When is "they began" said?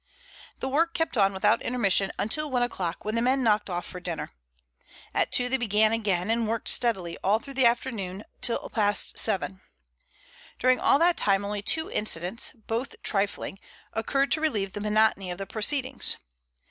5.47-5.91